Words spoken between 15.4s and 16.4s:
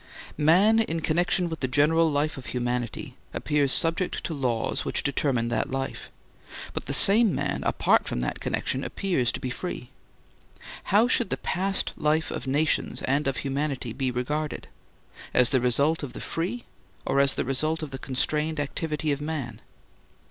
the result of the